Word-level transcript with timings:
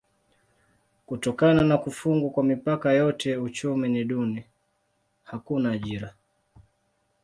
Kutokana 1.05 1.63
na 1.63 1.77
kufungwa 1.77 2.29
kwa 2.29 2.43
mipaka 2.43 2.93
yote 2.93 3.37
uchumi 3.37 3.89
ni 3.89 4.03
duni: 4.03 4.45
hakuna 5.23 5.71
ajira. 5.71 6.13